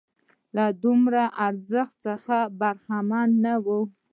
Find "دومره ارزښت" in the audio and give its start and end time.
0.83-1.95